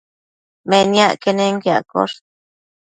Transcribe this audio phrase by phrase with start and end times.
[0.69, 2.17] Meniac quenenquiaccosh